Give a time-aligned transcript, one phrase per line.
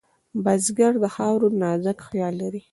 [0.43, 2.61] بزګر د خاورو نازک خیال لري